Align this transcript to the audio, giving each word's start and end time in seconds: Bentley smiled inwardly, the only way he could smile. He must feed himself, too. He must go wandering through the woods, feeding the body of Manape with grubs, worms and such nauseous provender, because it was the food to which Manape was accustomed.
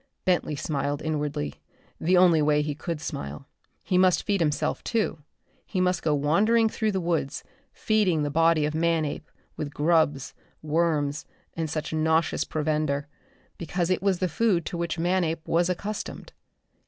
Bentley 0.25 0.55
smiled 0.55 1.03
inwardly, 1.03 1.61
the 1.99 2.17
only 2.17 2.41
way 2.41 2.63
he 2.63 2.73
could 2.73 2.99
smile. 2.99 3.45
He 3.83 3.99
must 3.99 4.23
feed 4.23 4.41
himself, 4.41 4.83
too. 4.83 5.19
He 5.63 5.79
must 5.79 6.01
go 6.01 6.15
wandering 6.15 6.69
through 6.69 6.93
the 6.93 6.99
woods, 6.99 7.43
feeding 7.71 8.23
the 8.23 8.31
body 8.31 8.65
of 8.65 8.73
Manape 8.73 9.29
with 9.57 9.71
grubs, 9.75 10.33
worms 10.63 11.27
and 11.55 11.69
such 11.69 11.93
nauseous 11.93 12.45
provender, 12.45 13.07
because 13.59 13.91
it 13.91 14.01
was 14.01 14.17
the 14.17 14.27
food 14.27 14.65
to 14.65 14.77
which 14.77 14.97
Manape 14.97 15.47
was 15.47 15.69
accustomed. 15.69 16.33